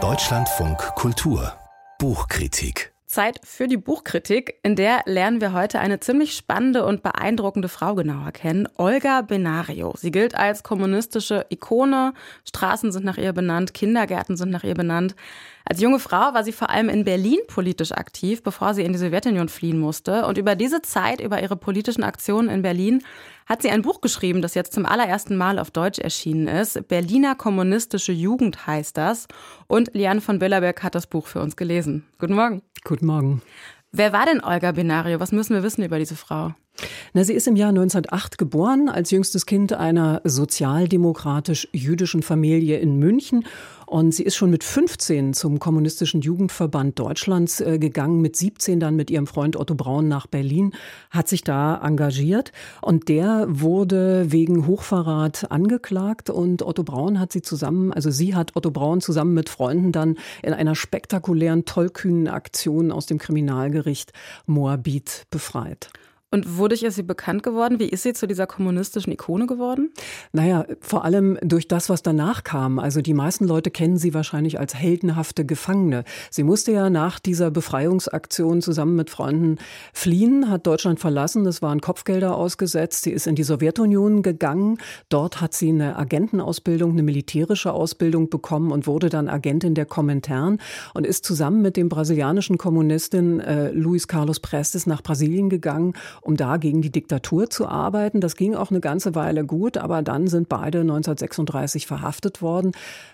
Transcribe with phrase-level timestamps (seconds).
[0.00, 1.54] Deutschlandfunk Kultur
[1.98, 7.68] Buchkritik Zeit für die Buchkritik, in der lernen wir heute eine ziemlich spannende und beeindruckende
[7.68, 9.94] Frau genauer kennen, Olga Benario.
[9.96, 12.12] Sie gilt als kommunistische Ikone,
[12.44, 15.16] Straßen sind nach ihr benannt, Kindergärten sind nach ihr benannt.
[15.70, 18.98] Als junge Frau war sie vor allem in Berlin politisch aktiv, bevor sie in die
[18.98, 20.24] Sowjetunion fliehen musste.
[20.24, 23.02] Und über diese Zeit, über ihre politischen Aktionen in Berlin,
[23.44, 26.88] hat sie ein Buch geschrieben, das jetzt zum allerersten Mal auf Deutsch erschienen ist.
[26.88, 29.26] Berliner kommunistische Jugend heißt das.
[29.66, 32.06] Und Liane von Billerberg hat das Buch für uns gelesen.
[32.18, 32.62] Guten Morgen.
[32.84, 33.42] Guten Morgen.
[33.92, 35.20] Wer war denn Olga Benario?
[35.20, 36.54] Was müssen wir wissen über diese Frau?
[37.12, 43.44] Na, sie ist im Jahr 1908 geboren, als jüngstes Kind einer sozialdemokratisch-jüdischen Familie in München.
[43.86, 48.96] Und sie ist schon mit 15 zum Kommunistischen Jugendverband Deutschlands äh, gegangen, mit 17 dann
[48.96, 50.72] mit ihrem Freund Otto Braun nach Berlin,
[51.10, 52.52] hat sich da engagiert.
[52.82, 56.28] Und der wurde wegen Hochverrat angeklagt.
[56.28, 60.16] Und Otto Braun hat sie zusammen, also sie hat Otto Braun zusammen mit Freunden dann
[60.42, 64.12] in einer spektakulären, tollkühnen Aktion aus dem Kriminalgericht
[64.46, 65.90] Moabit befreit.
[66.30, 67.78] Und wodurch ist sie bekannt geworden?
[67.78, 69.90] Wie ist sie zu dieser kommunistischen Ikone geworden?
[70.32, 72.78] Naja, vor allem durch das, was danach kam.
[72.78, 76.04] Also die meisten Leute kennen sie wahrscheinlich als heldenhafte Gefangene.
[76.30, 79.56] Sie musste ja nach dieser Befreiungsaktion zusammen mit Freunden
[79.94, 81.46] fliehen, hat Deutschland verlassen.
[81.46, 83.04] Es waren Kopfgelder ausgesetzt.
[83.04, 84.76] Sie ist in die Sowjetunion gegangen.
[85.08, 90.58] Dort hat sie eine Agentenausbildung, eine militärische Ausbildung bekommen und wurde dann Agentin der Komintern
[90.92, 95.94] und ist zusammen mit dem brasilianischen Kommunistin äh, Luis Carlos Prestes nach Brasilien gegangen
[96.28, 98.20] um da gegen die Diktatur zu arbeiten.
[98.20, 102.72] Das ging auch eine ganze Weile gut, aber dann sind beide 1936 verhaftet worden.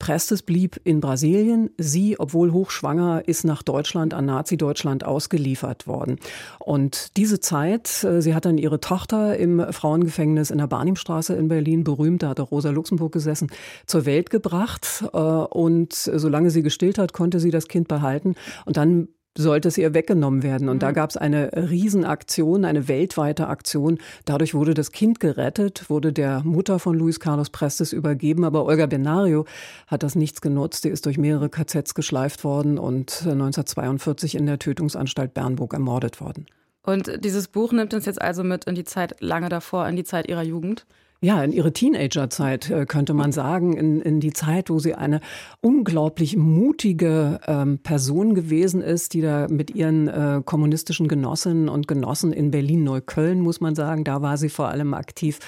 [0.00, 1.70] Prestes blieb in Brasilien.
[1.78, 6.18] Sie, obwohl hochschwanger, ist nach Deutschland, an Nazi-Deutschland ausgeliefert worden.
[6.58, 11.46] Und diese Zeit, äh, sie hat dann ihre Tochter im Frauengefängnis in der Barnimstraße in
[11.46, 13.50] Berlin, berühmt, da hat auch Rosa Luxemburg gesessen,
[13.86, 15.04] zur Welt gebracht.
[15.12, 18.34] Äh, und solange sie gestillt hat, konnte sie das Kind behalten.
[18.64, 20.68] Und dann sollte es ihr weggenommen werden.
[20.68, 20.80] Und mhm.
[20.80, 23.98] da gab es eine Riesenaktion, eine weltweite Aktion.
[24.24, 28.44] Dadurch wurde das Kind gerettet, wurde der Mutter von Luis Carlos Prestes übergeben.
[28.44, 29.46] Aber Olga Benario
[29.86, 30.84] hat das nichts genutzt.
[30.84, 36.46] Die ist durch mehrere KZs geschleift worden und 1942 in der Tötungsanstalt Bernburg ermordet worden.
[36.82, 40.04] Und dieses Buch nimmt uns jetzt also mit in die Zeit lange davor, in die
[40.04, 40.86] Zeit ihrer Jugend?
[41.22, 45.22] Ja, in ihre Teenagerzeit äh, könnte man sagen, in, in die Zeit, wo sie eine
[45.62, 52.34] unglaublich mutige ähm, Person gewesen ist, die da mit ihren äh, kommunistischen Genossinnen und Genossen
[52.34, 55.38] in Berlin-Neukölln, muss man sagen, da war sie vor allem aktiv,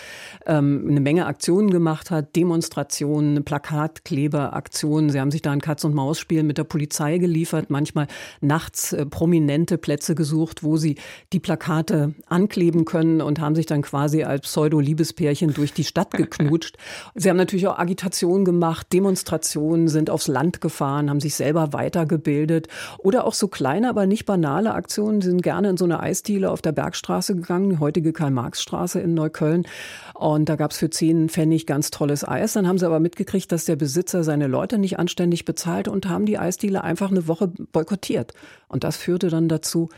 [0.47, 5.11] ähm, eine Menge Aktionen gemacht hat, Demonstrationen, Plakatkleberaktionen.
[5.11, 8.07] Sie haben sich da ein Katz-und-Maus-Spiel mit der Polizei geliefert, manchmal
[8.41, 10.97] nachts äh, prominente Plätze gesucht, wo sie
[11.35, 16.77] die Plakate ankleben können und haben sich dann quasi als Pseudo-Liebespärchen durch die Stadt geknutscht.
[17.15, 22.69] Sie haben natürlich auch Agitation gemacht, Demonstrationen, sind aufs Land gefahren, haben sich selber weitergebildet
[22.99, 25.21] oder auch so kleine, aber nicht banale Aktionen.
[25.21, 29.15] Sie sind gerne in so eine Eisdiele auf der Bergstraße gegangen, die heutige Karl-Marx-Straße in
[29.15, 29.67] Neukölln.
[30.15, 32.55] Und da gab es für zehn Pfennig ganz tolles Eis.
[32.55, 36.27] Dann haben sie aber mitgekriegt, dass der Besitzer seine Leute nicht anständig bezahlt und haben
[36.27, 38.35] die Eisdiele einfach eine Woche boykottiert.
[38.69, 39.89] Und das führte dann dazu,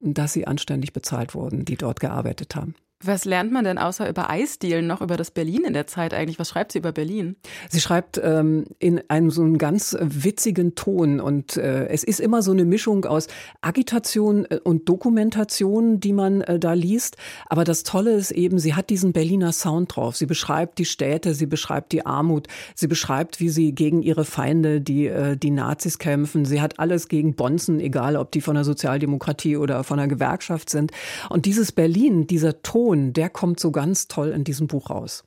[0.00, 2.74] dass sie anständig bezahlt wurden, die dort gearbeitet haben.
[3.04, 6.38] Was lernt man denn außer über Eisdielen noch über das Berlin in der Zeit eigentlich?
[6.38, 7.36] Was schreibt sie über Berlin?
[7.68, 12.42] Sie schreibt ähm, in einem so einem ganz witzigen Ton und äh, es ist immer
[12.42, 13.26] so eine Mischung aus
[13.60, 17.16] Agitation äh, und Dokumentation, die man äh, da liest.
[17.48, 20.16] Aber das Tolle ist eben, sie hat diesen Berliner Sound drauf.
[20.16, 24.80] Sie beschreibt die Städte, sie beschreibt die Armut, sie beschreibt, wie sie gegen ihre Feinde,
[24.80, 26.44] die äh, die Nazis kämpfen.
[26.44, 30.70] Sie hat alles gegen Bonzen, egal ob die von der Sozialdemokratie oder von der Gewerkschaft
[30.70, 30.92] sind.
[31.28, 35.24] Und dieses Berlin, dieser Ton Ton, der kommt so ganz toll in diesem Buch raus.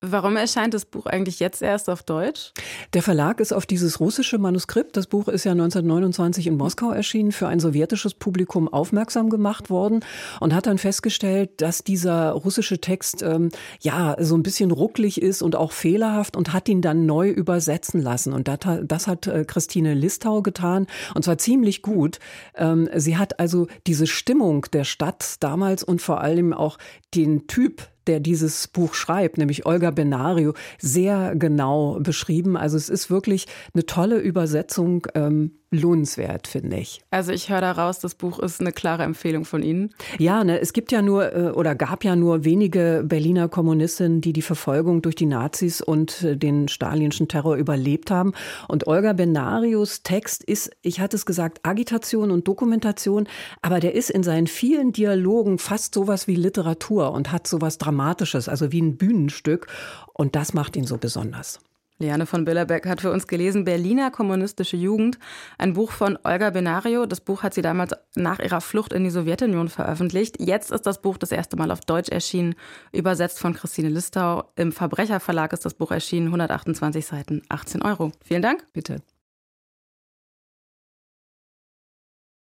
[0.00, 2.52] Warum erscheint das Buch eigentlich jetzt erst auf Deutsch?
[2.92, 7.32] Der Verlag ist auf dieses russische Manuskript, das Buch ist ja 1929 in Moskau erschienen,
[7.32, 10.04] für ein sowjetisches Publikum aufmerksam gemacht worden
[10.38, 13.48] und hat dann festgestellt, dass dieser russische Text ähm,
[13.80, 18.00] ja so ein bisschen rucklig ist und auch fehlerhaft und hat ihn dann neu übersetzen
[18.00, 18.32] lassen.
[18.32, 20.86] Und das, das hat äh, Christine Listau getan
[21.16, 22.20] und zwar ziemlich gut.
[22.54, 26.78] Ähm, sie hat also diese Stimmung der Stadt damals und vor allem auch
[27.16, 32.56] den Typ der dieses Buch schreibt, nämlich Olga Benario, sehr genau beschrieben.
[32.56, 37.00] Also es ist wirklich eine tolle Übersetzung ähm, lohnenswert, finde ich.
[37.10, 39.90] Also ich höre daraus, das Buch ist eine klare Empfehlung von Ihnen.
[40.18, 44.32] Ja, ne, es gibt ja nur äh, oder gab ja nur wenige Berliner Kommunistinnen, die
[44.32, 48.32] die Verfolgung durch die Nazis und äh, den stalinischen Terror überlebt haben.
[48.66, 53.28] Und Olga Benarius Text ist, ich hatte es gesagt, Agitation und Dokumentation,
[53.60, 58.48] aber der ist in seinen vielen Dialogen fast sowas wie Literatur und hat sowas Dramatisches,
[58.48, 59.66] also wie ein Bühnenstück.
[60.14, 61.60] Und das macht ihn so besonders.
[61.98, 65.18] Liane von Billerbeck hat für uns gelesen Berliner kommunistische Jugend,
[65.58, 67.06] ein Buch von Olga Benario.
[67.06, 70.40] Das Buch hat sie damals nach ihrer Flucht in die Sowjetunion veröffentlicht.
[70.40, 72.54] Jetzt ist das Buch das erste Mal auf Deutsch erschienen,
[72.92, 74.44] übersetzt von Christine Listau.
[74.54, 78.12] Im Verbrecherverlag ist das Buch erschienen, 128 Seiten, 18 Euro.
[78.24, 78.66] Vielen Dank.
[78.72, 79.02] Bitte.